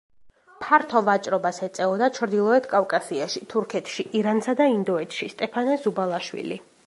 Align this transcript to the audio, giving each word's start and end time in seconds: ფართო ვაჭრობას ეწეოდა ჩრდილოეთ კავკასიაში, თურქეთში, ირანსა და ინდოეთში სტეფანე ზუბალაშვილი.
ფართო 0.61 1.01
ვაჭრობას 1.09 1.59
ეწეოდა 1.67 2.07
ჩრდილოეთ 2.19 2.69
კავკასიაში, 2.71 3.43
თურქეთში, 3.53 4.07
ირანსა 4.21 4.55
და 4.63 4.69
ინდოეთში 4.77 5.33
სტეფანე 5.35 5.77
ზუბალაშვილი. 5.85 6.59